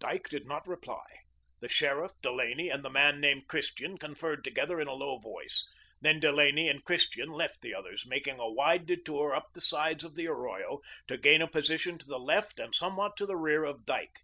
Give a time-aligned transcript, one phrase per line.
[0.00, 1.04] Dyke did not reply.
[1.60, 5.62] The sheriff, Delaney, and the man named Christian conferred together in a low voice.
[6.00, 10.14] Then Delaney and Christian left the others, making a wide detour up the sides of
[10.14, 13.84] the arroyo, to gain a position to the left and somewhat to the rear of
[13.84, 14.20] Dyke.